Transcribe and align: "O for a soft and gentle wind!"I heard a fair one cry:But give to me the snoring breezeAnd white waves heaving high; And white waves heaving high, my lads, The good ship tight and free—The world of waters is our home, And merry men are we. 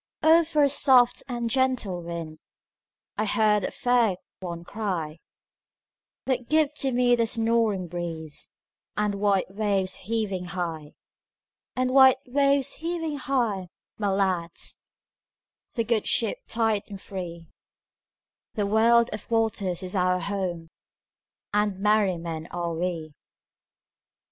"O 0.23 0.43
for 0.43 0.63
a 0.63 0.67
soft 0.69 1.21
and 1.27 1.47
gentle 1.47 2.01
wind!"I 2.01 3.25
heard 3.25 3.63
a 3.63 3.69
fair 3.69 4.15
one 4.39 4.63
cry:But 4.63 6.49
give 6.49 6.73
to 6.77 6.91
me 6.91 7.15
the 7.15 7.27
snoring 7.27 7.87
breezeAnd 7.87 9.13
white 9.13 9.53
waves 9.53 9.93
heaving 10.07 10.45
high; 10.45 10.93
And 11.75 11.91
white 11.91 12.17
waves 12.25 12.77
heaving 12.77 13.17
high, 13.17 13.67
my 13.99 14.07
lads, 14.07 14.83
The 15.75 15.83
good 15.83 16.07
ship 16.07 16.45
tight 16.47 16.81
and 16.87 16.99
free—The 16.99 18.65
world 18.65 19.11
of 19.13 19.29
waters 19.29 19.83
is 19.83 19.95
our 19.95 20.19
home, 20.19 20.71
And 21.53 21.79
merry 21.79 22.17
men 22.17 22.47
are 22.47 22.73
we. 22.73 23.13